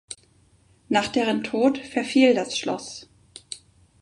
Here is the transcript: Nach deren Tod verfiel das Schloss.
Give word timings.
Nach 0.89 1.09
deren 1.09 1.43
Tod 1.43 1.77
verfiel 1.77 2.33
das 2.33 2.57
Schloss. 2.57 3.07